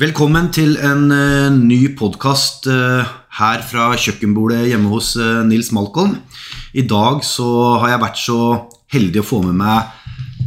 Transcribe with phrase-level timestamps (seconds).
[0.00, 6.14] Velkommen til en uh, ny podkast her fra kjøkkenbordet hjemme hos uh, Nils Malcolm.
[6.72, 7.48] I dag så
[7.82, 8.38] har jeg vært så
[8.94, 9.90] heldig å få med meg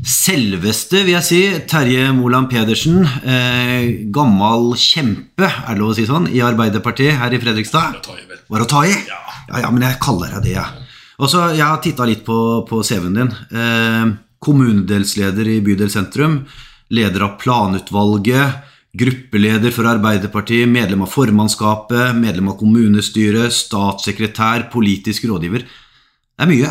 [0.03, 3.05] selveste, vil jeg si, Terje Moland Pedersen.
[3.23, 8.01] Eh, gammel kjempe, er det lov å si sånn, i Arbeiderpartiet her i Fredrikstad.
[8.49, 8.91] Var å ta i?
[8.91, 9.21] Ja.
[9.47, 10.89] ja, ja, men jeg kaller deg det, jeg.
[11.21, 13.33] Og så, Jeg har titta litt på, på CV-en din.
[13.53, 14.05] Eh,
[14.43, 16.41] kommunedelsleder i Bydel sentrum.
[16.89, 25.65] Leder av planutvalget gruppeleder for Arbeiderpartiet, medlem av formannskapet, medlem av kommunestyret, statssekretær, politisk rådgiver.
[25.65, 26.69] Det er mye.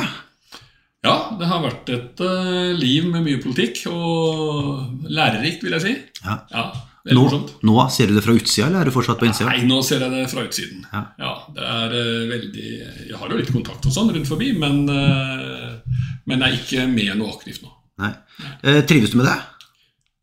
[1.03, 5.95] Ja, det har vært et uh, liv med mye politikk, og lærerikt, vil jeg si.
[6.23, 6.39] Ja.
[6.55, 6.67] ja
[7.19, 7.25] nå,
[7.67, 9.51] nå, ser du det fra utsida, eller er du fortsatt på innsida?
[9.51, 10.85] Nei, nå ser jeg det fra utsiden.
[10.93, 11.01] Ja.
[11.19, 12.69] ja det er uh, veldig
[13.09, 16.87] Jeg har jo litt kontakt og sånn rundt forbi, men, uh, men jeg er ikke
[16.93, 17.75] med noe aktivt nå.
[18.03, 18.15] Nei.
[18.89, 19.41] trives du med det?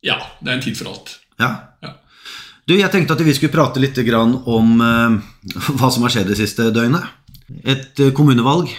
[0.08, 1.12] Ja, det er en tid for alt.
[1.40, 1.52] Ja.
[2.70, 5.16] Du, jeg tenkte at vi skulle prate litt om uh,
[5.80, 7.02] hva som har skjedd det siste døgnet.
[7.66, 8.70] Et uh, kommunevalg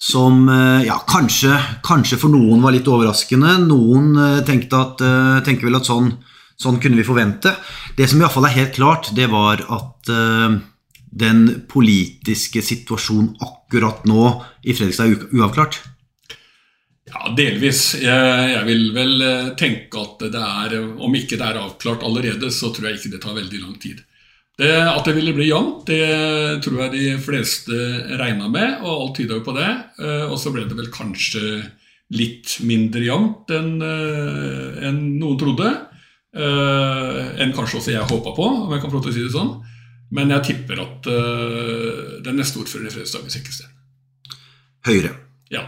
[0.00, 1.52] som uh, ja, kanskje,
[1.84, 3.58] kanskje, for noen var litt overraskende.
[3.66, 4.16] Noen
[4.48, 5.04] tenkte at,
[5.44, 6.14] tenker vel at sånn,
[6.56, 7.52] sånn, kunne vi forvente.
[7.98, 10.12] Det som iallfall er helt klart, det var at
[11.16, 14.30] den politiske situasjonen akkurat nå
[14.64, 15.82] i Fredrikstad er uavklart.
[17.06, 17.94] Ja, delvis.
[18.02, 22.50] Jeg, jeg, vil vel eh, tenke at det er Om ikke det er avklart allerede,
[22.50, 24.02] så tror jeg ikke det tar veldig lang tid.
[24.56, 27.76] Det, at det ville bli jevnt, det tror jeg de fleste
[28.16, 29.68] regna med, og alt tyder jo på det.
[30.00, 31.60] Eh, og så ble det vel kanskje
[32.16, 35.72] litt mindre jevnt enn enn noen trodde.
[36.36, 39.34] Enn kanskje også jeg håpa på, om jeg kan få lov til å si det
[39.34, 39.50] sånn.
[40.14, 41.08] Men jeg tipper at
[42.22, 43.74] den neste ordføreren i Fredrikstad blir Sekkestein.
[44.86, 45.16] Høyre.
[45.50, 45.64] Ja.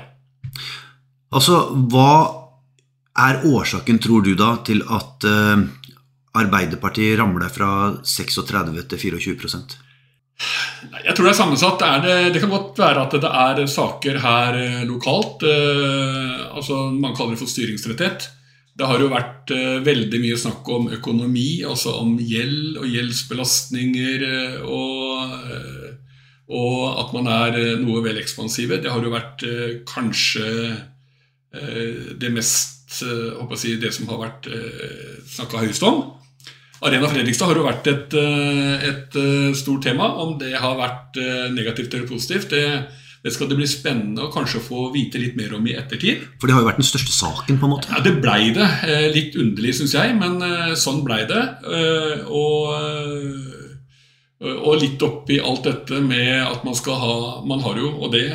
[1.29, 1.59] Altså,
[1.93, 2.13] hva
[3.19, 5.67] er årsaken, tror du, da, til at uh,
[6.39, 7.71] Arbeiderpartiet ramler fra
[8.07, 9.77] 36 til 24%
[11.03, 11.81] Jeg tror det er sammensatt.
[11.81, 15.43] Det, er det, det, kan godt være at det er saker her eh, lokalt.
[15.43, 18.29] Uh, altså Man kaller det for styringstretthet.
[18.79, 24.29] Det har jo vært uh, veldig mye snakk om økonomi, altså om gjeld og gjeldsbelastninger.
[24.63, 25.35] og,
[26.49, 28.79] og at man er noe vel ekspansive.
[28.81, 29.43] Det har jo vært
[29.91, 30.47] kanskje
[31.53, 36.05] det mest eh, si, Det som har vært eh, snakka høyest om.
[36.85, 38.15] Arena Fredrikstad har jo vært et,
[38.87, 39.17] et,
[39.59, 40.13] stort tema.
[40.23, 41.17] Om det har vært
[41.51, 42.85] negativt eller positivt, det,
[43.25, 46.23] det, skal det bli spennende å kanskje få vite litt mer om i ettertid.
[46.39, 47.59] For det har jo vært den største saken?
[47.59, 47.91] på en måte.
[47.91, 48.69] Ja, Det blei det.
[49.11, 50.39] Litt underlig, syns jeg, men
[50.79, 51.43] sånn blei det.
[52.31, 52.71] Og,
[54.47, 58.29] og litt oppi alt dette med at man skal ha Man har jo, og det,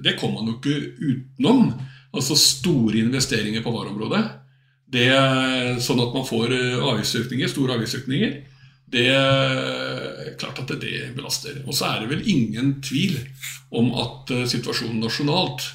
[0.00, 1.74] det kommer man jo ikke utenom
[2.16, 4.22] Altså store investeringer på vareområdet.
[4.90, 5.10] Det,
[5.82, 8.32] sånn at man får eh, avgiftsøkninger, store avgiftsøkninger.
[8.90, 11.60] Det er klart at det belaster.
[11.66, 13.20] Og så er det vel ingen tvil
[13.78, 15.68] om at eh, situasjonen nasjonalt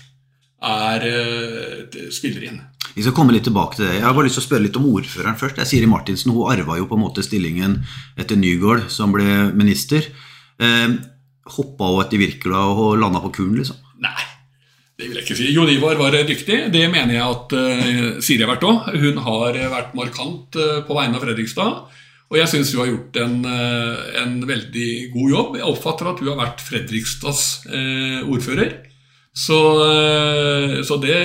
[0.65, 2.59] er, eh, spiller inn.
[2.95, 3.95] Vi skal komme litt tilbake til det.
[3.97, 5.59] Jeg har bare lyst til å spørre litt om ordføreren først.
[5.59, 7.81] Jeg Siri Martinsen hun arva jo på en måte stillingen
[8.19, 10.05] etter Nygaard, som ble minister.
[10.59, 10.95] Eh,
[11.55, 13.79] hoppa hun etter Wirkola og landa på kulen, liksom?
[14.95, 15.49] Det vil jeg ikke si.
[15.51, 16.57] Jon Ivar var dyktig.
[16.71, 18.93] Det mener jeg at uh, Siri har vært òg.
[18.95, 21.81] Hun har vært markant på vegne av Fredrikstad.
[22.31, 23.35] Og jeg syns hun har gjort en,
[24.23, 25.57] en, veldig god jobb.
[25.59, 27.43] Jeg oppfatter at hun har vært Fredrikstads
[28.25, 28.71] ordfører.
[29.35, 29.59] Så,
[30.87, 31.19] så det,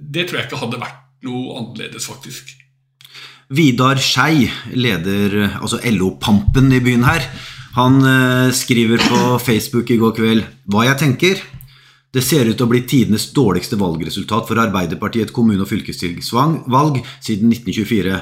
[0.00, 2.54] det tror jeg ikke hadde vært noe annerledes, faktisk.
[3.52, 7.28] Vidar Skei, leder altså LO-pampen i byen her,
[7.76, 8.00] han
[8.56, 11.44] skriver på Facebook i går kveld hva jeg tenker.
[12.14, 17.02] Det ser ut til å bli tidenes dårligste valgresultat for Arbeiderpartiet et kommune- og fylkestingsvalg
[17.20, 18.20] siden 1924.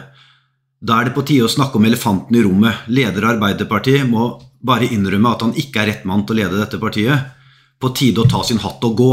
[0.82, 2.88] Da er det på tide å snakke om elefanten i rommet.
[2.88, 4.26] Leder av Arbeiderpartiet må
[4.66, 7.30] bare innrømme at han ikke er rett mann til å lede dette partiet.
[7.78, 9.12] På tide å ta sin hatt og gå.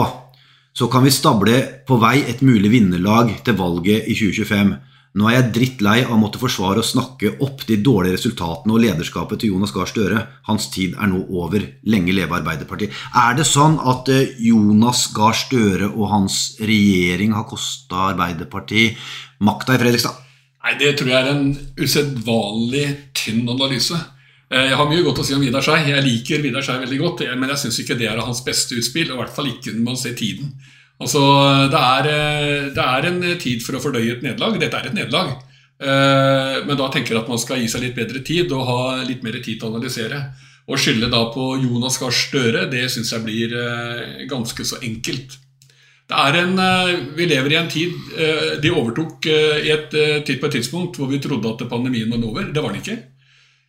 [0.73, 4.73] Så kan vi stable på vei et mulig vinnerlag til valget i 2025.
[5.13, 8.81] Nå er jeg drittlei av å måtte forsvare og snakke opp de dårlige resultatene og
[8.81, 10.23] lederskapet til Jonas Gahr Støre.
[10.47, 11.67] Hans tid er nå over.
[11.85, 12.95] Lenge leve Arbeiderpartiet.
[13.21, 18.97] Er det sånn at eh, Jonas Gahr Støre og hans regjering har kosta Arbeiderpartiet
[19.45, 20.17] makta i Fredrikstad?
[20.63, 21.47] Nei, Det tror jeg er en
[21.77, 23.99] usedvanlig tynn analyse.
[24.49, 25.91] Eh, jeg har mye godt å si om Vidar Skei.
[25.91, 29.11] Jeg liker Vidar Skei veldig godt, men jeg syns ikke det er hans beste utspill.
[29.11, 30.55] Og i hvert fall ikke når man ser tiden.
[31.03, 31.23] Altså,
[31.71, 34.55] det er, eh, det er, en tid for å fordøye et nederlag.
[34.61, 35.35] Dette er et nederlag.
[35.83, 38.81] Eh, men da tenker jeg at man skal gi seg litt bedre tid og ha
[39.03, 40.23] litt mer tid til å analysere.
[40.63, 45.39] Å skylde da på Jonas Gahr Støre, det syns jeg blir eh, ganske så enkelt.
[46.13, 51.09] En, eh, Vi lever i en tid eh, De overtok et, på et tidspunkt hvor
[51.09, 52.47] vi trodde at pandemien var over.
[52.53, 52.97] Det var den ikke.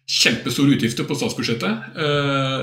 [0.05, 1.95] Kjempestore utgifter på statsbudsjettet.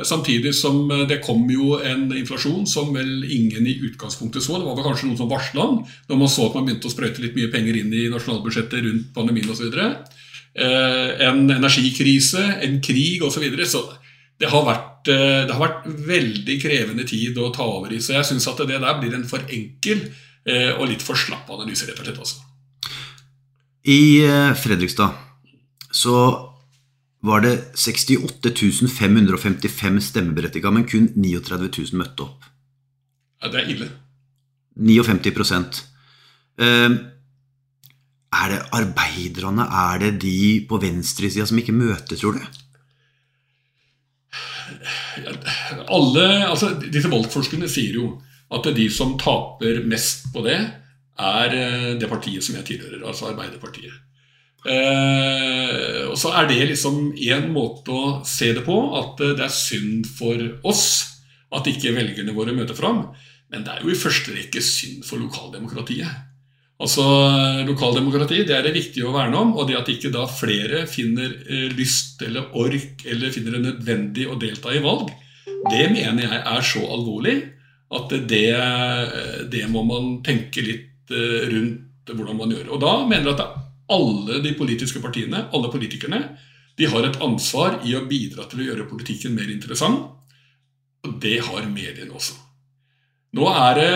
[0.06, 4.60] Samtidig som det kom jo en inflasjon som vel ingen i utgangspunktet så.
[4.60, 5.80] Det var vel kanskje noen som varsla den
[6.12, 9.10] når man så at man begynte å sprøyte litt mye penger inn i nasjonalbudsjettet rundt
[9.18, 9.74] pandemien osv.
[10.54, 13.40] En energikrise, en krig osv.
[13.40, 13.66] Så, videre.
[13.66, 13.82] så
[14.42, 18.02] det har, vært, eh, det har vært veldig krevende tid å ta over i.
[18.02, 20.08] Så jeg syns at det der blir en for enkel
[20.46, 22.22] eh, og litt for slapp analyse, rett og slett.
[22.26, 22.42] Også.
[23.86, 25.14] I eh, Fredrikstad
[25.92, 26.16] så
[27.22, 32.48] var det 68 555 stemmeberettiga, men kun 39 000 møtte opp.
[33.42, 33.90] Ja, Det er ille.
[34.78, 35.82] 59%
[38.32, 42.44] Er det arbeiderne, er det de på venstresida som ikke møter, tror du?
[45.92, 48.06] alle, altså Disse valgforskerne sier jo
[48.52, 50.60] at de som taper mest på det,
[51.22, 53.94] er eh, det partiet som jeg tilhører, altså Arbeiderpartiet.
[54.62, 59.54] Eh, og så er det liksom én måte å se det på, at det er
[59.54, 60.38] synd for
[60.68, 60.86] oss
[61.52, 63.08] at ikke velgerne våre møter fram.
[63.52, 66.28] Men det er jo i første rekke synd for lokaldemokratiet.
[66.82, 67.04] Altså,
[67.68, 71.36] Lokaldemokrati det er det viktig å verne om, og det at ikke da flere finner
[71.46, 75.12] eh, lyst eller ork eller finner det nødvendig å delta i valg,
[75.46, 77.36] det mener jeg er så alvorlig
[77.92, 78.48] at det,
[79.52, 82.72] det må man tenke litt eh, rundt hvordan man gjør.
[82.74, 83.61] Og da mener jeg at
[83.92, 86.22] alle de politiske partiene, alle politikerne,
[86.80, 90.08] de har et ansvar i å bidra til å gjøre politikken mer interessant.
[91.06, 92.38] Og det har mediene også.
[93.38, 93.92] Nå er det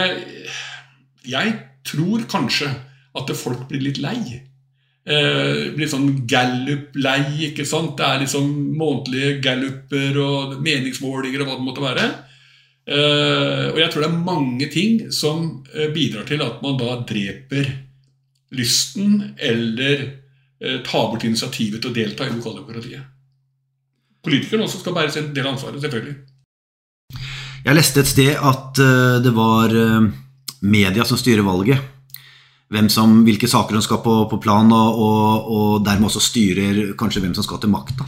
[1.26, 1.56] Jeg
[1.86, 2.70] tror kanskje
[3.16, 4.42] at folk blir litt lei.
[5.06, 7.50] Eh, blir sånn gallup-lei.
[7.50, 7.96] ikke sant?
[7.98, 12.06] Det er liksom månedlige galluper og meningsmålinger og hva det måtte være.
[12.86, 17.00] Eh, og jeg tror det er mange ting som eh, bidrar til at man da
[17.02, 17.72] dreper
[18.54, 23.12] lysten eller eh, tar bort initiativet til å delta i lokaldemokratiet.
[24.26, 26.16] Politikerne også skal bære sin del av ansvaret, selvfølgelig.
[27.66, 30.08] Jeg leste et sted at uh, det var uh,
[30.66, 31.82] media som styrer valget
[32.90, 37.22] som, hvilke saker som skal på, på plan, og, og, og, dermed også styrer kanskje
[37.22, 38.08] hvem som skal til makta.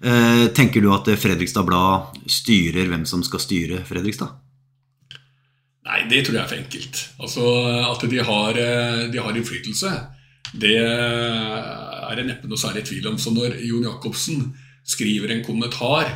[0.00, 4.28] Eh, tenker du at Fredrikstad Blad styrer hvem som skal styre Fredrikstad?
[5.86, 7.02] Nei, det tror jeg er for enkelt.
[7.22, 7.42] Altså,
[7.92, 9.92] At de har, eh, de har innflytelse,
[10.56, 13.18] det er det neppe noe særlig tvil om.
[13.18, 14.54] Så når Jon Jacobsen
[14.86, 16.06] skriver en kommentar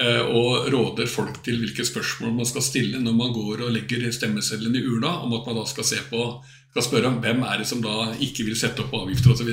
[0.00, 4.08] eh, og råder folk til hvilke spørsmål man skal stille når man går og legger
[4.14, 6.24] stemmeseddelen i urna, om at man da skal på
[6.70, 9.50] skal spørre om hvem er det som da ikke vil sette opp avgifter osv.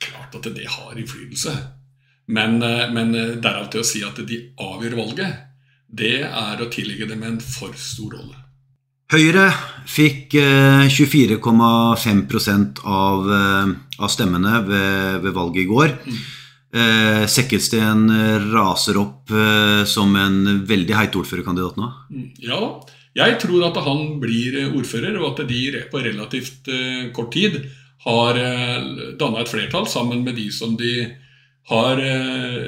[0.00, 1.52] Klart at det har innflytelse.
[2.26, 5.44] Men, eh, men eh, derav til å si at de avgjør valget,
[5.86, 8.45] det er å tillegge dem en for stor rolle.
[9.12, 9.46] Høyre
[9.86, 15.94] fikk 24,5 eh, av, av stemmene ved, ved, valget i går.
[16.76, 18.08] Eh, Sekkelsten
[18.50, 19.30] raser opp
[19.86, 21.90] som en veldig heit ordførerkandidat nå.
[22.10, 22.28] Mm.
[22.42, 22.60] Ja.
[23.16, 27.62] Jeg tror at han blir ordfører, og at de på relativt eh, kort tid
[28.04, 30.92] har eh, danna et flertall sammen med de som de
[31.70, 32.66] har eh,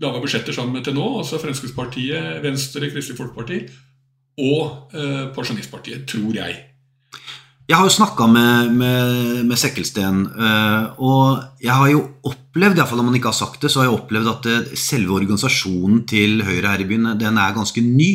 [0.00, 3.64] laga budsjetter sammen med til nå, altså Fremskrittspartiet, Venstre, Kristelig Folkeparti
[4.36, 4.92] og
[5.36, 6.56] Pensjonistpartiet, tror jeg.
[7.66, 10.20] Jeg har jo snakka med, med, med, Sekkelsten,
[11.02, 13.96] og jeg har jo opplevd, iallfall om man ikke har sagt det, så har jeg
[13.96, 18.12] opplevd at selve organisasjonen til Høyre her i byen den er ganske ny.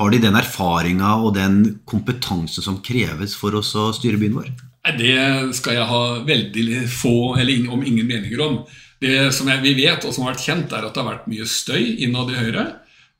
[0.00, 4.48] Har de den erfaringa og den kompetansen som kreves for oss å styre byen vår?
[4.96, 8.62] Det skal jeg ha veldig få, eller om ingen meninger om.
[9.02, 11.46] Det som vi vet, og som har vært kjent, er at det har vært mye
[11.46, 12.64] støy innad i Høyre.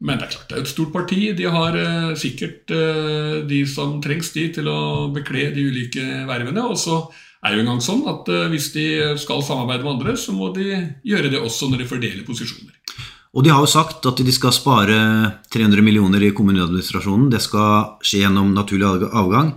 [0.02, 1.21] Men det er klart det er et stort parti.
[1.38, 6.64] De har eh, sikkert eh, de som trengs de til å bekle de ulike vervene.
[6.66, 7.04] Og så
[7.42, 8.87] er det jo engang sånn at eh, hvis de
[9.23, 10.68] skal samarbeide med andre, så må de
[11.06, 12.75] gjøre det også når de fordeler posisjoner.
[13.32, 14.97] Og de har jo sagt at de skal spare
[15.54, 17.30] 300 millioner i kommuneadministrasjonen.
[17.32, 19.54] Det skal skje gjennom naturlig avgang.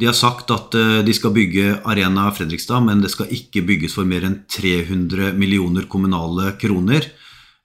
[0.00, 3.94] De har sagt at eh, de skal bygge Arena Fredrikstad, men det skal ikke bygges
[3.96, 7.06] for mer enn 300 millioner kommunale kroner.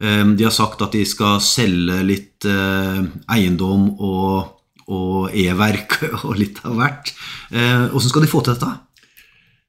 [0.03, 3.01] Eh, de har sagt at de skal selge litt eh,
[3.36, 4.53] eiendom og,
[4.88, 7.12] og e-verk og litt av hvert.
[7.51, 8.72] Hvordan skal de få til dette?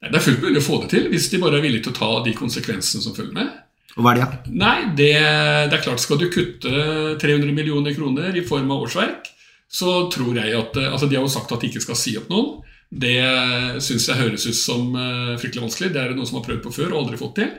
[0.01, 1.99] Det er fullt mulig å få det til hvis de bare er villige til å
[1.99, 3.51] ta de konsekvensene som følger med.
[3.99, 4.55] Og hva er det?
[4.55, 6.71] Nei, det, det, er klart Skal du kutte
[7.21, 9.27] 300 millioner kroner i form av årsverk,
[9.67, 12.31] så tror jeg at altså De har jo sagt at de ikke skal si opp
[12.31, 12.61] noen.
[12.91, 13.19] Det
[13.83, 14.95] syns jeg høres ut som
[15.43, 15.91] fryktelig vanskelig.
[15.93, 17.53] Det er det noen som har prøvd på før og aldri fått til.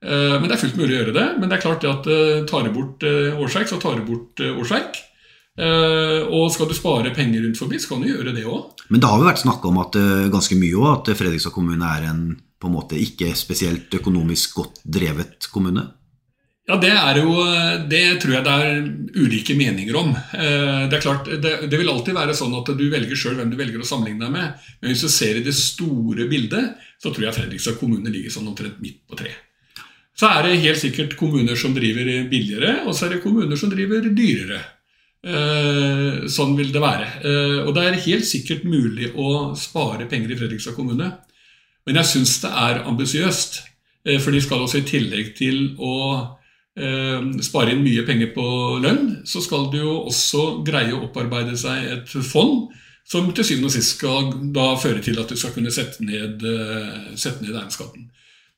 [0.00, 1.28] Uh, men det er fullt mulig å gjøre det.
[1.36, 5.06] Men det er klart at uh, tar du bort årsverk, så tar du bort årsverk.
[5.60, 8.84] Eh, og skal du spare penger rundt forbi, så kan du gjøre det òg.
[8.88, 11.94] Men det har jo vært snakka om at eh, ganske mye òg, at Fredrikstad kommune
[11.96, 12.28] er en
[12.60, 15.86] på en måte ikke spesielt økonomisk godt drevet kommune?
[16.68, 17.32] Ja, det er jo
[17.90, 18.82] Det tror jeg det er
[19.16, 20.12] ulike meninger om.
[20.12, 23.50] Eh, det er klart, det, det vil alltid være sånn at du velger sjøl hvem
[23.50, 24.68] du velger å sammenligne deg med.
[24.80, 28.52] Men hvis du ser i det store bildet, så tror jeg Fredrikstad kommune ligger sånn
[28.52, 29.49] omtrent midt på treet.
[30.20, 33.70] Så er det helt sikkert kommuner som driver billigere, og så er det kommuner som
[33.72, 34.60] driver dyrere.
[35.20, 37.08] Eh, sånn vil det være.
[37.24, 41.08] Eh, og det er helt sikkert mulig å spare penger i Fredrikstad kommune.
[41.86, 43.62] Men jeg syns det er ambisiøst.
[44.04, 45.96] Eh, for de skal også i tillegg til å
[47.44, 48.44] spare inn mye penger på
[48.80, 52.70] lønn, så skal de jo også greie å opparbeide seg et fond
[53.04, 56.40] som til syvende og sist skal da føre til at du skal kunne sette ned,
[57.20, 58.06] sette ned eiendomsskatten.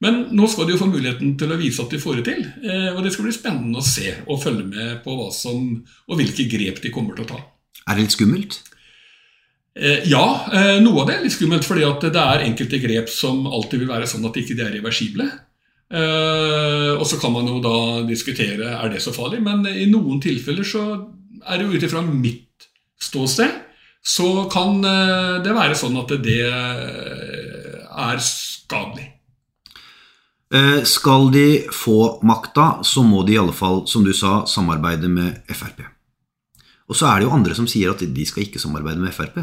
[0.03, 2.43] Men nå skal de jo få muligheten til å vise at de får det til.
[2.67, 5.69] Eh, og det skal bli spennende å se og følge med på hva som,
[6.09, 7.39] og hvilke grep de kommer til å ta.
[7.87, 8.59] Er det litt skummelt?
[9.79, 11.65] Eh, ja, eh, noe av det er litt skummelt.
[11.65, 15.31] fordi det er enkelte grep som alltid vil være sånn at de ikke er reversible.
[15.93, 20.65] Og så kan man jo da diskutere er det så farlig, men i noen tilfeller
[20.65, 20.81] så
[21.45, 22.65] er det jo ut ifra mitt
[22.97, 23.59] ståsted
[24.01, 24.81] så kan
[25.45, 29.11] det være sånn at det er skadelig.
[30.55, 35.09] Eh, skal de få makta, så må de i alle fall, som du sa, samarbeide
[35.09, 35.81] med Frp.
[36.93, 39.39] Og så er det jo andre som sier at de skal ikke samarbeide med Frp.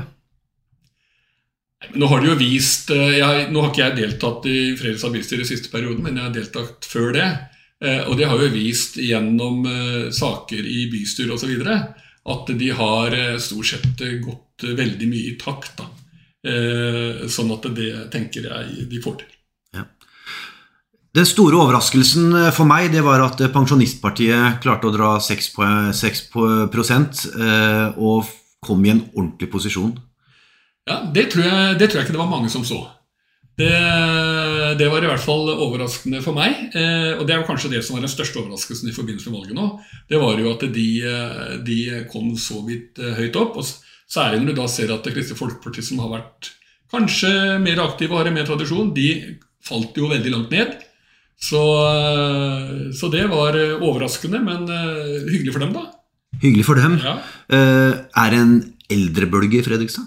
[1.95, 5.47] Nå har de jo vist, eh, jeg, nå har ikke jeg deltatt i Fredrikstad i
[5.49, 7.25] siste perioden, men jeg har deltatt før det.
[7.81, 9.65] Eh, og de har jo vist gjennom
[10.13, 11.55] saker i bystyret osv.
[12.29, 15.79] at de har stort sett gått veldig mye i takt.
[15.79, 15.89] Da.
[17.31, 19.38] Sånn at det tenker jeg de får til.
[21.17, 25.49] Den store overraskelsen eh, for meg det var at eh, Pensjonistpartiet klarte å dra 6,
[25.97, 28.29] 6 eh, og
[28.61, 29.95] kom i en ordentlig posisjon.
[30.89, 32.83] Ja, det tror, jeg, det tror jeg ikke det var mange som så.
[33.59, 33.69] Det,
[34.79, 36.69] det, var i hvert fall overraskende for meg.
[36.71, 39.57] og det er jo kanskje det som var den største overraskelsen i forbindelse med valget
[39.57, 39.65] nå.
[40.07, 40.85] Det var jo at de,
[41.67, 43.59] de kom så vidt høyt opp.
[43.59, 43.67] og
[44.09, 46.53] Særlig når du da ser at Kristelig Folkeparti, som har vært
[46.95, 49.09] kanskje mer aktive og har mer tradisjon, de
[49.67, 50.79] falt jo veldig langt ned.
[51.39, 55.85] Så, eh, så, det var eh, overraskende, men uh, hyggelig for dem, da.
[56.41, 56.99] Hyggelig for dem.
[56.99, 57.15] Ja.
[57.49, 58.53] Er det en
[58.91, 60.05] eldrebølge i Fredrikstad?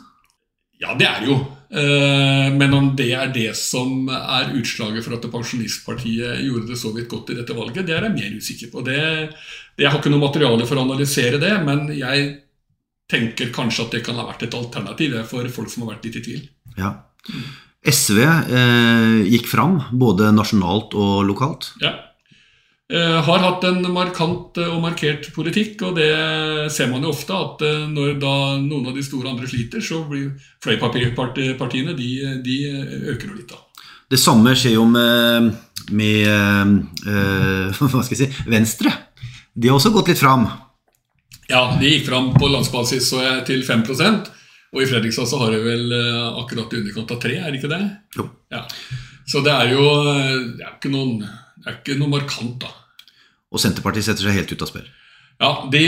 [0.83, 1.41] Ja, det er det jo.
[1.73, 7.09] Men om det er det som er utslaget for at Pensjonistpartiet gjorde det så vidt
[7.09, 8.85] godt i dette valget, det er jeg mer usikker på.
[8.85, 12.29] Det, det, jeg har ikke noe materiale for å analysere det, men jeg
[13.13, 16.21] tenker kanskje at det kan ha vært et alternativ for folk som har vært litt
[16.21, 16.45] i tvil.
[16.77, 16.93] Ja.
[17.83, 21.73] SV eh, gikk fram, både nasjonalt og lokalt.
[21.83, 21.97] Ja.
[22.93, 26.13] Eh, har hatt en markant og markert politikk, og det
[26.75, 27.33] ser man jo ofte.
[27.33, 32.11] At eh, når da noen av de store andre sliter, så blir fløypartiene de,
[32.45, 32.59] de
[33.15, 33.55] øker jo litt.
[33.55, 33.63] da.
[34.13, 35.55] Det samme skjer jo med,
[35.97, 38.93] med eh, hva skal jeg si, Venstre.
[39.57, 40.45] De har også gått litt fram.
[41.49, 43.09] Ja, de gikk fram på landsbasis
[43.49, 43.89] til 5
[44.73, 47.61] og i Fredrikstad så har de vel uh, akkurat i underkant av tre, er det
[47.61, 47.83] ikke det?
[48.17, 48.29] Jo.
[48.53, 48.63] Ja.
[49.29, 52.73] Så det er jo eh, det er ikke, noen, det er ikke noe markant, da.
[53.53, 54.89] Og Senterpartiet setter seg helt ut av spill?
[55.43, 55.83] Ja, de,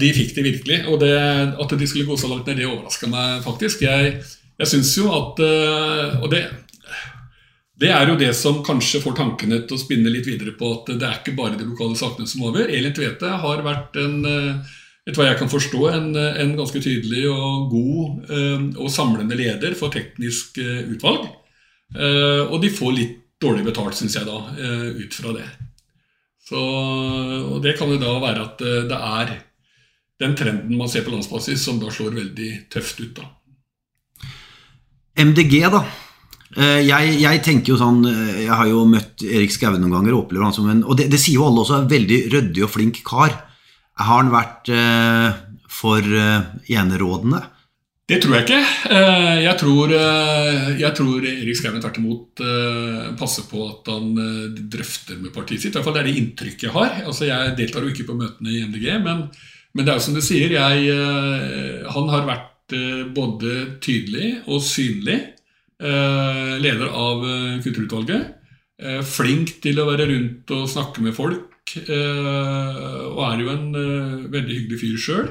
[0.00, 0.78] de, fikk det virkelig.
[0.88, 1.12] Og det,
[1.60, 3.84] at de skulle gå så langt ned, det overraska meg faktisk.
[3.84, 4.16] Jeg,
[4.58, 6.42] jeg syns jo at Og det,
[7.78, 10.88] det er jo det som kanskje får tankene til å spinne litt videre på at
[10.98, 12.66] det er ikke bare de lokale sakene som over.
[12.66, 14.72] Elin Tvete har vært en uh,
[15.08, 19.76] etter hva jeg kan forstå, en, en ganske tydelig og god eh, og samlende leder
[19.78, 21.24] for teknisk eh, utvalg.
[21.96, 24.38] Eh, og de får litt dårlig betalt, syns jeg, da,
[24.98, 25.46] ut fra det.
[26.48, 29.30] Så, og det kan jo da være at det er
[30.18, 33.20] den trenden man ser på landsbasis, som da slår veldig tøft ut.
[33.20, 33.28] da.
[35.22, 35.84] MDG, da.
[36.82, 40.46] Jeg, jeg, tenker jo sånn Jeg har jo møtt Erik Skaue noen ganger og opplever
[40.46, 43.02] han som en Og det, det sier jo alle også, er veldig ryddig og flink
[43.06, 43.36] kar.
[43.98, 45.38] Har han vært eh,
[45.72, 47.40] for eh, enerådende?
[48.08, 48.60] Det tror jeg ikke.
[48.94, 49.92] Eh, jeg tror,
[50.80, 52.42] jeg tror Erik Skauen tvert imot
[53.20, 54.14] passer på at han
[54.72, 55.74] drøfter med partiet sitt.
[55.74, 57.02] I hvert fall Det er det inntrykket jeg har.
[57.04, 59.26] Altså, jeg deltar jo ikke på møtene i MDG, men,
[59.74, 60.54] men det er jo som du sier.
[60.54, 62.78] Jeg, han har vært
[63.16, 65.18] både tydelig og synlig
[65.78, 67.22] leder av
[67.64, 68.34] kulturutvalget.
[69.04, 71.57] Flink til å være rundt og snakke med folk.
[71.76, 75.28] Eh, og er jo en eh, veldig hyggelig fyr sjøl.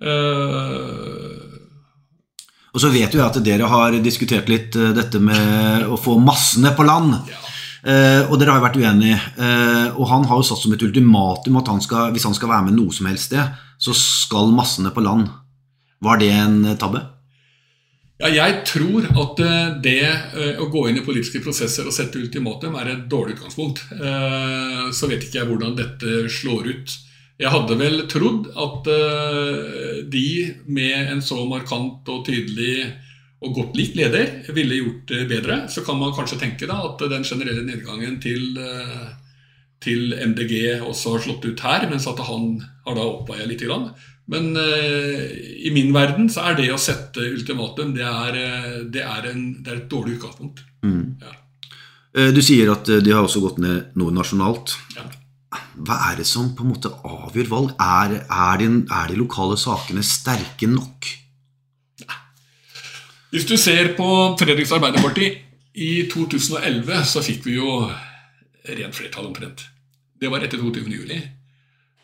[0.00, 1.42] Eh,
[2.76, 6.74] og så vet jo jeg at dere har diskutert litt dette med å få massene
[6.76, 7.14] på land.
[7.30, 7.42] Ja.
[7.86, 9.16] Uh, og dere har jo vært uenige.
[9.38, 12.50] Uh, og han har jo satt som et ultimatum at han skal, hvis han skal
[12.50, 15.28] være med noe som helst sted, så skal massene på land.
[16.02, 17.04] Var det en tabbe?
[18.16, 22.16] Ja, jeg tror at eh, det eh, å gå inn i politiske prosesser og sette
[22.16, 23.82] ultimatum er et dårlig utgangspunkt.
[23.92, 26.94] Eh, så vet ikke jeg hvordan dette slår ut.
[27.36, 28.86] Jeg hadde vel trodd at
[30.08, 30.28] de
[30.72, 32.86] med en så markant og tydelig
[33.44, 35.58] og godt likt leder ville gjort det bedre.
[35.68, 38.56] Så kan man kanskje tenke da at den generelle nedgangen til,
[39.84, 42.54] til MDG også har slått ut her, mens at han
[42.88, 43.66] har da oppveia litt.
[43.68, 43.90] Grann.
[44.32, 45.26] Men uh,
[45.66, 49.44] i min verden så er det å sette ultimatum det er, eh, det er, en,
[49.62, 50.64] det er et dårlig utgangspunkt.
[50.82, 51.04] Mm.
[51.22, 51.34] Ja.
[52.16, 54.74] Uh, du sier at de har også gått ned noe nasjonalt.
[54.96, 55.06] Ja.
[55.76, 57.76] Hva er det som på en måte avgjør valg?
[57.78, 61.06] Er, er, de, er de lokale sakene sterke nok?
[62.02, 62.18] Ja.
[63.30, 64.08] Hvis du ser på
[64.40, 65.30] Fredriks Arbeiderparti
[65.76, 67.78] i 2011 så fikk vi jo
[68.66, 69.68] rent flertall omtrent.
[70.16, 70.88] Det var etter 22.
[70.90, 71.20] juli.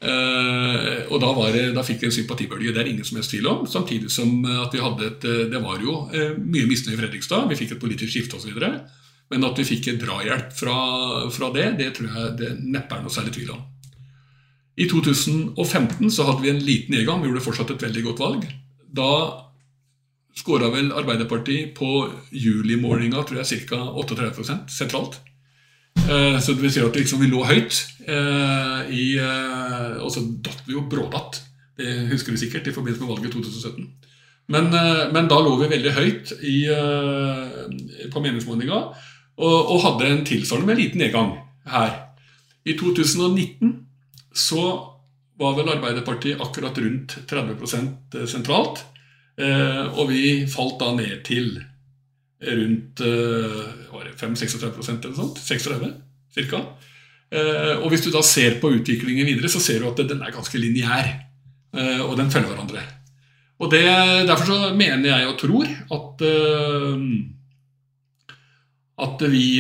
[0.03, 2.73] Uh, og da, det, da, fikk vi en sympatibølge.
[2.75, 3.67] Det er ingen som helst tvil om.
[3.71, 7.47] Samtidig som at vi hadde et eh, Det var jo uh, mye misnøye i Fredrikstad.
[7.53, 8.57] Vi fikk et politisk skifte osv.
[9.31, 10.79] Men at vi fikk drahjelp fra,
[11.31, 13.63] fra, det, det tror jeg det neppe er noe særlig tvil om.
[14.83, 17.23] I 2015 så hadde vi en liten nedgang.
[17.23, 18.47] Vi gjorde fortsatt et veldig godt valg.
[18.93, 19.13] Da
[20.35, 23.83] skåra vel Arbeiderpartiet på julimålinga ca.
[24.03, 25.21] 38% sentralt.
[26.13, 27.81] Eh, så det vil si at liksom vi lå høyt.
[28.03, 31.43] Eh, I, eh, og så datt vi jo brådatt.
[31.79, 33.91] Det husker du sikkert i forbindelse med valget i 2017.
[34.53, 34.69] Men,
[35.15, 36.57] men da lå vi veldig høyt i,
[38.13, 41.31] på meningsmålinga og, og, hadde en tilsvarende med en liten nedgang
[41.71, 41.95] her.
[42.67, 43.71] I 2019
[44.35, 44.65] så
[45.41, 48.83] var vel Arbeiderpartiet akkurat rundt 30% sentralt.
[49.95, 51.55] Og vi falt da ned til
[52.43, 53.07] rundt
[54.19, 55.39] 5-36 eller sånt.
[55.43, 55.93] 36
[56.35, 56.63] cirka.
[57.33, 60.35] Eh, og hvis du da ser på utviklingen videre, så ser du at den er
[60.35, 61.13] ganske lineær.
[61.73, 62.83] Eh, og den følger hverandre.
[63.63, 63.85] Og det,
[64.29, 67.07] Derfor så mener jeg og tror at eh,
[69.03, 69.59] at vi,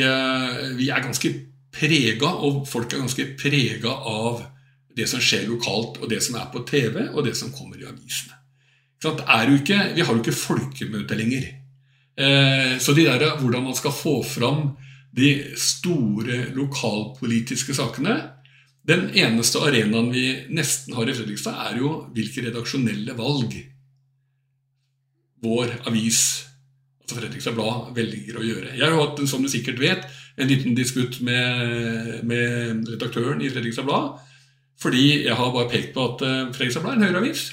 [0.77, 1.29] vi er ganske
[1.73, 4.43] prega, og folk er ganske prega av
[4.95, 7.89] det som skjer lokalt, og det som er på TV, og det som kommer i
[7.89, 8.37] avisene.
[9.03, 11.49] Ikke, vi har jo ikke folkemøte lenger.
[12.19, 14.75] Eh, så de der, hvordan man skal få fram
[15.17, 18.17] de store lokalpolitiske sakene
[18.89, 23.55] Den eneste arenaen vi nesten har i Fredrikstad, er jo hvilke redaksjonelle valg
[25.43, 26.19] vår avis,
[27.03, 28.75] altså Fredrikstad Blad, velger å gjøre.
[28.75, 33.87] Jeg har hatt, som du sikkert vet, en liten disputt med, med redaktøren i Fredrikstad
[33.87, 34.19] Blad.
[34.83, 37.47] Fordi jeg har bare pekt på at eh, Fredrikstad Blad er en høyreavis.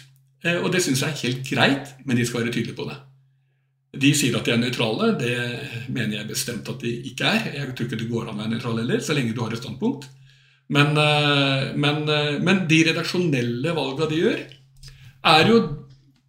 [0.46, 2.98] Eh, og det syns jeg er helt greit, men de skal være tydelige på det.
[3.90, 5.14] De sier at de er nøytrale.
[5.18, 5.36] Det
[5.90, 7.52] mener jeg bestemt at de ikke er.
[7.56, 9.62] Jeg tror ikke det går an å være nøytral heller, så lenge du har et
[9.64, 10.06] standpunkt.
[10.70, 14.44] Men, eh, men, eh, men de redaksjonelle valga de gjør,
[15.26, 15.62] er jo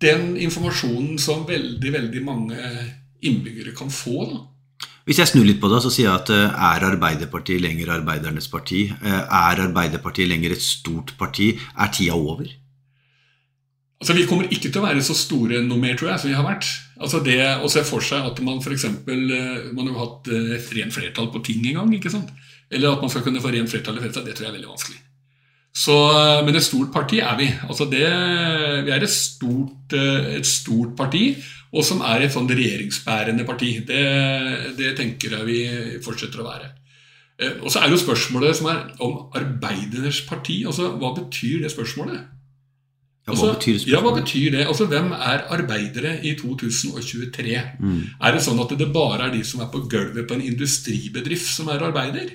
[0.00, 2.56] den informasjonen som veldig, veldig mange
[3.20, 4.24] innbyggere kan få.
[4.30, 4.40] da.
[5.04, 8.48] Hvis jeg snur litt på det, så sier jeg at eh, er Arbeiderpartiet lenger arbeidernes
[8.48, 8.88] parti?
[8.88, 11.58] Er Arbeiderpartiet lenger et stort parti?
[11.76, 12.48] Er tida over?
[14.00, 16.38] Altså, Vi kommer ikke til å være så store noe mer, tror jeg, som vi
[16.38, 16.68] har vært.
[17.00, 18.86] Altså det Å se for seg at man f.eks.
[18.88, 21.92] Eh, man har jo hatt eh, rent flertall på ting en gang.
[21.98, 22.32] ikke sant?
[22.72, 24.72] Eller at man skal kunne få rent flertall i fredstid, det tror jeg er veldig
[24.72, 25.00] vanskelig.
[25.84, 27.50] Så, eh, men et stort parti er vi.
[27.68, 28.08] Altså det,
[28.88, 31.24] vi er et stort, et stort parti,
[31.70, 33.74] og som er et sånn regjeringsbærende parti.
[33.84, 34.02] Det,
[34.80, 35.60] det tenker jeg vi
[36.00, 36.72] fortsetter å være.
[37.60, 40.62] Og så er jo spørsmålet som er om arbeidernes parti.
[40.68, 42.39] altså Hva betyr det spørsmålet?
[43.28, 44.62] Ja, hva, altså, betyr ja, hva betyr det?
[44.66, 47.59] Altså, Hvem er arbeidere i 2023?
[47.78, 47.98] Mm.
[48.16, 51.50] Er det sånn at det bare er de som er på gulvet på en industribedrift,
[51.50, 52.33] som er arbeider?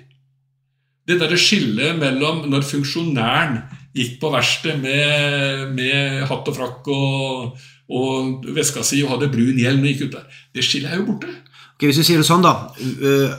[1.05, 3.59] Det derre skillet mellom når funksjonæren
[3.95, 9.59] gikk på verksted med, med, hatt og frakk og, og veska si og hadde brun
[9.61, 11.29] hjelm og gikk ut der, det skillet er jo borte.
[11.75, 12.71] Ok, Hvis vi sier det sånn, da.
[12.79, 13.35] Eh,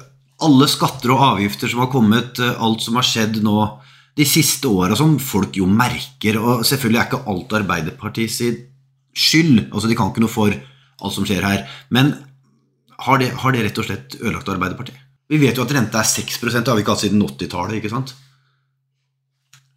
[0.46, 3.58] alle skatter og avgifter som har kommet, eh, alt som har skjedd nå
[4.16, 6.38] de siste åra som folk jo merker.
[6.40, 8.38] Og selvfølgelig er ikke alt Arbeiderpartiets
[9.16, 9.66] skyld.
[9.72, 11.66] altså De kan ikke noe for alt som skjer her.
[11.92, 12.14] Men
[13.06, 15.02] har det, har det rett og slett ødelagt Arbeiderpartiet?
[15.26, 17.76] Vi vet jo at renta er 6 det har vi ikke hatt siden 80-tallet.
[17.80, 18.14] ikke sant?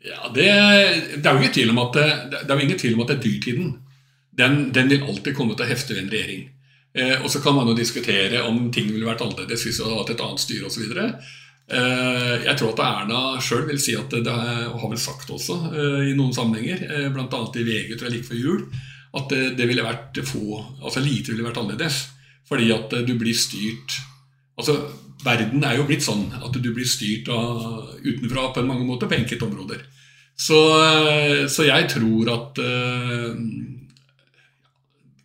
[0.05, 0.47] Ja, det,
[1.17, 2.07] det, er jo ingen tvil om at det,
[2.45, 3.73] det er ingen tvil om at det er dyrtiden.
[4.39, 6.45] Den, den vil alltid komme til å hefte ved en regjering.
[6.95, 9.97] Eh, og så kan man jo diskutere om ting ville vært annerledes hvis vi hadde
[9.99, 10.85] hatt et annet styre osv.
[11.69, 16.07] Eh, jeg tror at Erna sjøl vil si at det har vel sagt også eh,
[16.09, 17.27] i noen sammenhenger, eh, bl.a.
[17.29, 18.63] i VG tror jeg like før jul,
[19.19, 22.07] at det ville vært få, altså lite ville vært annerledes.
[22.49, 23.99] Fordi at du blir styrt
[24.59, 24.73] Altså,
[25.23, 29.15] Verden er jo blitt sånn at du blir styrt av, utenfra på mange måter på
[29.15, 29.85] enkelte områder.
[30.35, 30.57] Så,
[31.47, 32.59] så jeg tror at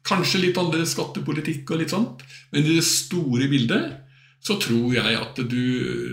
[0.07, 4.04] Kanskje litt annerledes skattepolitikk og litt sånt, men i det store bildet
[4.45, 5.63] så tror jeg at du,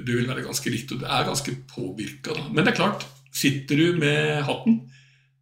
[0.05, 2.37] du vil være ganske likt, og du er ganske påvirka.
[2.51, 3.03] Men det er klart,
[3.35, 4.79] sitter du med hatten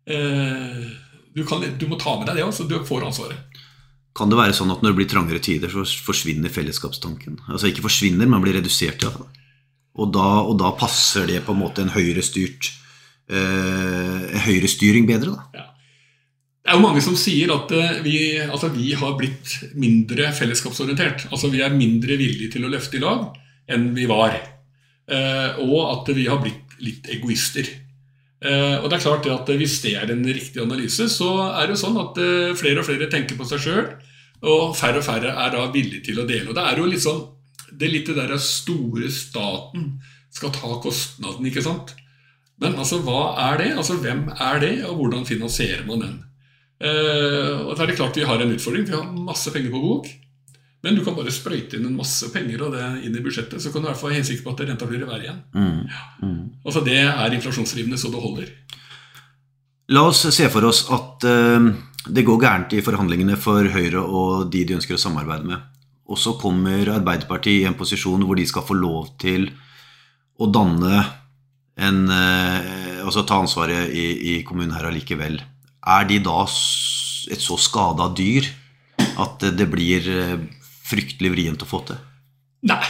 [0.09, 0.89] eh,
[1.33, 3.59] du, kan, du, må ta med deg det altså, så du får ansvaret.
[4.17, 7.37] Kan det være sånn at når det blir trangere tider, så forsvinner fellesskapstanken?
[7.47, 9.13] Altså ikke forsvinner, men blir redusert, ja.
[9.99, 12.71] Og da, og da passer det på en måte en høyrestyrt
[13.29, 15.61] eh, høyrestyring bedre, da?
[15.61, 15.67] Ja.
[16.69, 21.23] Det er jo mange som sier at eh, vi, altså vi, har blitt mindre fellesskapsorientert.
[21.33, 23.23] Altså Vi er mindre villige til å løfte i lag
[23.73, 24.35] enn vi var.
[25.09, 27.65] Eh, og at vi har blitt litt egoister.
[28.45, 31.73] Eh, og det er klart at Hvis det er en riktig analyse, så er det
[31.73, 32.21] jo sånn at
[32.61, 33.89] flere og flere tenker på seg sjøl,
[34.45, 36.51] og færre og færre er da villige til å dele.
[36.51, 37.25] Og Det er jo litt sånn,
[37.73, 39.95] det er litt det der store staten
[40.29, 41.97] skal ta kostnaden, ikke sant?
[42.61, 43.73] Men altså, hva er det?
[43.73, 46.19] Altså, Hvem er det, og hvordan finansierer man den?
[46.79, 48.85] Uh, og da er det klart Vi har en utfordring.
[48.87, 50.09] Vi har masse penger på bok.
[50.81, 53.71] Men du kan bare sprøyte inn en masse penger og det inn i budsjettet, så
[53.71, 55.41] kan du i hvert fall være helt sikker på at renta blir i været igjen.
[55.51, 55.81] Mm.
[56.23, 56.43] Mm.
[56.63, 58.53] Altså Det er inflasjonsdrivende så det holder.
[59.91, 61.67] La oss se for oss at uh,
[62.07, 65.67] det går gærent i forhandlingene for Høyre og de de ønsker å samarbeide med.
[66.09, 69.49] Og så kommer Arbeiderpartiet i en posisjon hvor de skal få lov til
[70.39, 71.03] å danne
[71.79, 75.39] en uh, Altså ta ansvaret i, i kommunen her allikevel.
[75.87, 76.43] Er de da
[77.29, 78.47] et så skada dyr
[79.19, 80.39] at det blir eh,
[80.89, 81.99] fryktelig vrient å få til?
[82.69, 82.83] Nei.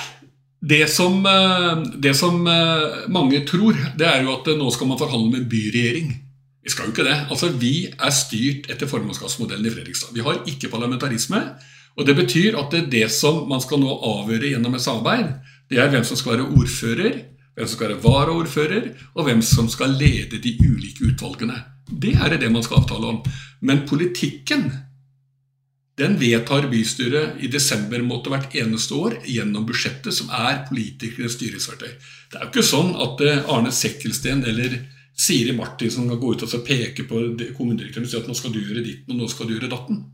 [0.59, 4.99] Det som, eh, det som, eh, mange tror, det er jo at nå skal man
[4.99, 6.09] forhandle med byregjering.
[6.63, 7.29] Vi skal jo ikke det.
[7.31, 10.13] Altså, Vi er styrt etter formannskapsmodellen i Fredrikstad.
[10.13, 11.55] Vi har ikke parlamentarisme.
[11.97, 15.79] og Det betyr at det, det som man skal nå avgjøre gjennom et samarbeid, det
[15.79, 17.25] er hvem som skal være ordfører,
[17.55, 21.57] hvem som skal være varaordfører, og hvem som skal lede de ulike utvalgene.
[21.89, 23.23] Det er det man skal avtale om.
[23.65, 24.69] Men politikken
[25.99, 31.89] den vedtar bystyret i desember måtte hvert eneste år gjennom budsjettet, som er politikernes styringsverktøy.
[32.31, 34.77] Det er jo ikke sånn at eh, Arne Sekkelsten eller
[35.19, 37.19] Siri Martinsen kan gå ut og peke på
[37.57, 40.05] kommunedirektøren og si at nå skal du gjøre ditten og nå skal du gjøre datten.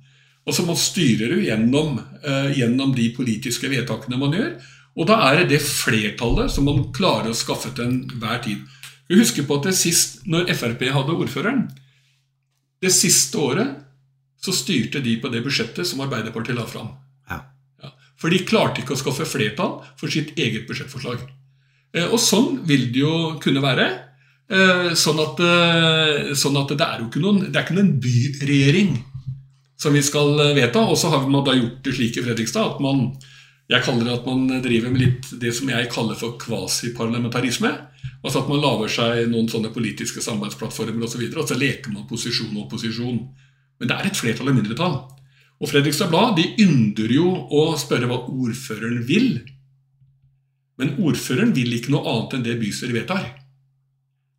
[0.46, 4.52] Og så Man styrer jo gjennom, uh, gjennom de politiske vedtakene man gjør.
[4.96, 8.62] Og da er det det flertallet som man klarer å skaffe til enhver tid.
[9.10, 11.68] Vi husker på at det sist, når Frp hadde ordføreren
[12.82, 13.82] Det siste året
[14.42, 16.92] så styrte de på det budsjettet som Arbeiderpartiet la fram.
[17.32, 17.40] Ja.
[17.82, 17.90] Ja,
[18.20, 21.24] for de klarte ikke å skaffe flertall for sitt eget budsjettforslag.
[21.96, 23.88] Eh, og sånn vil det jo kunne være.
[24.46, 27.96] Eh, sånn at, eh, sånn at det er jo ikke noen, det er ikke noen
[28.04, 28.92] byregjering
[29.82, 30.86] som vi skal vedta.
[30.86, 33.16] Og så har man da gjort det slik i Fredrikstad at man
[33.66, 37.72] jeg kaller det at man driver med litt det som jeg kaller for kvasiparlamentarisme.
[38.22, 41.24] Altså at man lager seg noen sånne politiske samarbeidsplattformer osv.
[41.24, 43.18] Og, så og så leker man posisjon og opposisjon.
[43.80, 45.00] Men det er et flertall og mindretall.
[45.56, 49.40] Og Fredrikstad Blad de ynder jo å spørre hva ordføreren vil.
[50.78, 53.28] Men ordføreren vil ikke noe annet enn det bystyret vedtar.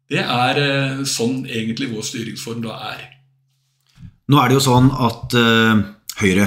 [0.07, 3.07] Det er eh, sånn egentlig vår styringsform da er.
[4.31, 5.83] Nå er det jo sånn at uh,
[6.21, 6.47] Høyre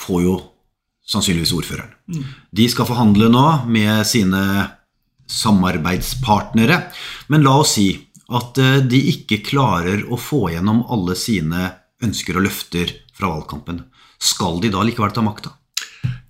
[0.00, 0.36] får jo
[1.06, 1.94] sannsynligvis ordføreren.
[2.10, 2.24] Mm.
[2.58, 4.42] De skal forhandle nå med sine
[5.26, 6.80] samarbeidspartnere.
[7.32, 7.90] Men la oss si
[8.26, 11.70] at eh, de ikke klarer å få gjennom alle sine
[12.02, 13.84] ønsker og løfter fra valgkampen.
[14.22, 15.54] Skal de da likevel ta makta?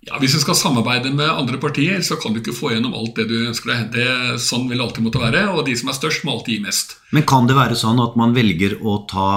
[0.07, 3.17] Ja, Hvis du skal samarbeide med andre partier, så kan du ikke få gjennom alt
[3.17, 3.89] det du ønsker deg.
[3.97, 6.63] Det, sånn vil det alltid måtte være, og de som er størst, må alltid gi
[6.63, 6.95] mest.
[7.11, 9.29] Men kan det være sånn at man velger å ta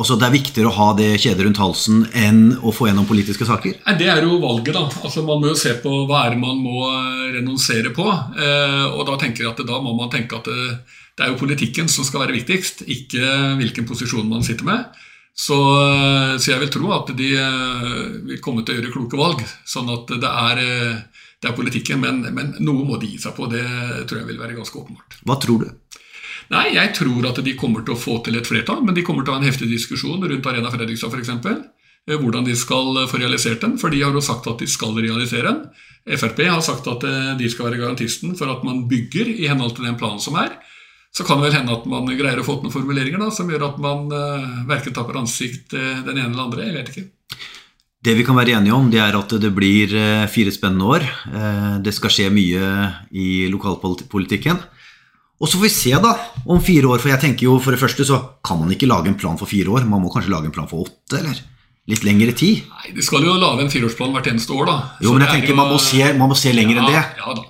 [0.00, 3.44] også det er viktigere å ha det kjedet rundt halsen enn å få gjennom politiske
[3.48, 3.82] saker?
[4.00, 4.86] Det er jo valget, da.
[5.04, 8.06] Altså, man må jo se på hva er det man må eh, renonsere på.
[8.08, 10.78] Eh, og da tenker jeg at da må man tenke at det,
[11.18, 15.02] det, er jo politikken som skal være viktigst, ikke hvilken posisjon man sitter med.
[15.36, 18.00] Så, eh, så jeg vil tro at de eh,
[18.32, 19.44] vil komme til å gjøre kloke valg.
[19.68, 20.64] Sånn at det er,
[21.44, 23.52] det er politikken, men, men noe må de gi seg på.
[23.52, 23.66] Det
[24.08, 25.20] tror jeg vil være ganske åpenbart.
[25.28, 25.70] Hva tror du?
[26.50, 29.22] Nei, jeg tror at de kommer til å få til et flertall, men de kommer
[29.22, 31.30] til å ha en heftig diskusjon rundt Arena Fredrikstad f.eks.
[32.08, 34.68] Eh, hvordan de skal eh, få realisert den, for de har jo sagt at de
[34.70, 35.62] skal realisere den.
[36.16, 39.76] Frp har sagt at eh, de skal være garantisten for at man bygger i henhold
[39.76, 40.56] til den planen som er.
[41.14, 43.48] Så kan det vel hende at man greier å få til noen formuleringer da, som
[43.50, 46.68] gjør at man uh, verken tapper ansikt den ene eller andre.
[46.68, 47.40] Jeg vet ikke.
[48.06, 49.90] Det vi kan være enige om, det er at det blir
[50.30, 51.08] fire spennende år.
[51.82, 52.68] Det skal skje mye
[53.10, 54.62] i lokalpolitikken.
[55.40, 56.10] Og så får vi se da,
[56.52, 59.08] om fire år, for jeg tenker jo for det første så kan man ikke lage
[59.08, 59.86] en plan for fire år.
[59.88, 61.38] Man må kanskje lage en plan for åtte, eller
[61.90, 62.66] litt lengre tid.
[62.68, 64.76] Nei, De skal jo lage en fireårsplan hvert eneste år, da.
[65.00, 67.22] Jo, men jeg tenker jo, man, må se, man, må se, lenger ja, enn det.
[67.22, 67.46] Ja da.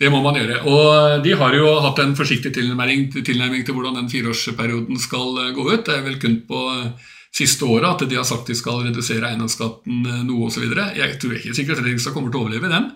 [0.00, 0.60] Det må man gjøre.
[0.68, 5.50] Og de har jo hatt en forsiktig tilnærming, tilnærming til hvordan den fireårsperioden skal eh,
[5.56, 5.82] gå ut.
[5.88, 9.28] Det er vel kun på eh, siste året at de har sagt de skal redusere
[9.28, 10.64] eiendomsskatten eh, noe osv.
[10.96, 12.88] Jeg tror ikke sikkert Fredrikstad kommer til å overleve den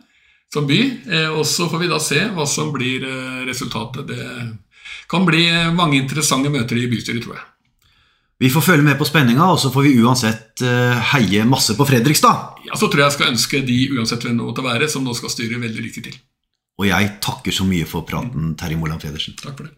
[0.55, 0.79] som by.
[1.35, 3.03] Og så får vi da se hva som blir
[3.49, 4.07] resultatet.
[4.07, 7.45] Det kan bli mange interessante møter i bystyret, tror jeg.
[8.43, 10.63] Vi får følge med på spenninga, og så får vi uansett
[11.13, 12.65] heie masse på Fredrikstad.
[12.67, 15.15] Ja, Så tror jeg jeg skal ønske de uansett hvem det måtte være, som nå
[15.15, 16.17] skal styre, veldig lykke til.
[16.83, 19.37] Og jeg takker så mye for praten, Terje Moland Pedersen.
[19.39, 19.77] Takk for det.